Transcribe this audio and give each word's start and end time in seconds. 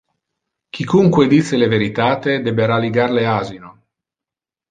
Quicunque 0.75 1.27
dice 1.33 1.59
le 1.59 1.67
veritate 1.73 2.39
debera 2.47 2.79
ligar 2.87 3.11
le 3.17 3.27
asino. 3.37 3.71